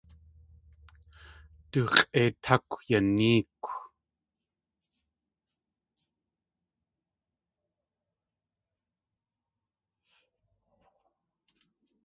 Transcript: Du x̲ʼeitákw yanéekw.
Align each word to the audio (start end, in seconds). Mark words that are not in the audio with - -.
Du 1.71 1.81
x̲ʼeitákw 1.95 2.71
yanéekw. 2.89 3.69